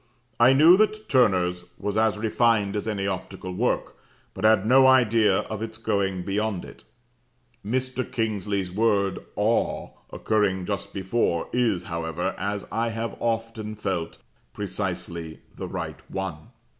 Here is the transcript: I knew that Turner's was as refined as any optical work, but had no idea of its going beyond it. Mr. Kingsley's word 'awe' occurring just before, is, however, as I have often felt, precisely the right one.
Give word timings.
I 0.39 0.53
knew 0.53 0.77
that 0.77 1.09
Turner's 1.09 1.63
was 1.77 1.95
as 1.95 2.17
refined 2.17 2.75
as 2.75 2.87
any 2.87 3.05
optical 3.05 3.53
work, 3.53 3.95
but 4.33 4.43
had 4.43 4.65
no 4.65 4.87
idea 4.87 5.41
of 5.41 5.61
its 5.61 5.77
going 5.77 6.23
beyond 6.23 6.65
it. 6.65 6.83
Mr. 7.63 8.11
Kingsley's 8.11 8.71
word 8.71 9.19
'awe' 9.35 9.89
occurring 10.09 10.65
just 10.65 10.91
before, 10.91 11.49
is, 11.53 11.83
however, 11.83 12.33
as 12.39 12.65
I 12.71 12.89
have 12.89 13.15
often 13.19 13.75
felt, 13.75 14.17
precisely 14.53 15.41
the 15.55 15.67
right 15.67 15.99
one. 16.09 16.47